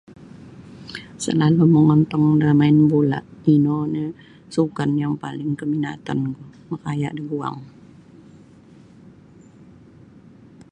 [1.23, 4.15] Salalu' mongontong da main bola' ino oni'
[4.53, 7.57] sukan yang paling kaminatanku makaaya' daguang.